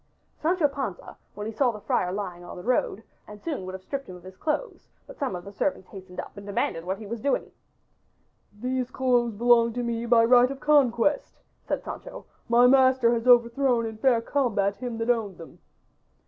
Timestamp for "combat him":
14.21-14.97